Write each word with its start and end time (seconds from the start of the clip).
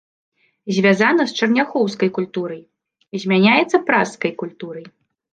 Звязана 0.75 1.23
з 1.31 1.35
чарняхоўскай 1.41 2.09
культурай, 2.17 2.61
змяняецца 3.25 3.77
пражскай 3.91 4.33
культурай. 4.41 4.85